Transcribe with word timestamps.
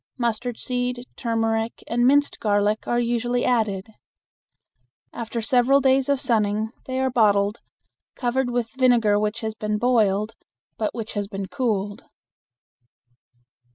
Mustard 0.17 0.57
seed, 0.57 1.05
turmeric, 1.15 1.83
and 1.85 2.07
minced 2.07 2.39
garlic 2.39 2.87
are 2.87 2.99
usually 2.99 3.45
added. 3.45 3.85
After 5.13 5.43
several 5.43 5.79
days 5.79 6.09
of 6.09 6.19
sunning 6.19 6.71
they 6.87 6.99
are 6.99 7.11
bottled, 7.11 7.59
covered 8.15 8.49
with 8.49 8.71
vinegar 8.71 9.19
which 9.19 9.41
has 9.41 9.53
been 9.53 9.77
boiled, 9.77 10.33
but 10.75 10.95
which 10.95 11.13
has 11.13 11.27
been 11.27 11.45
cooled. 11.45 12.05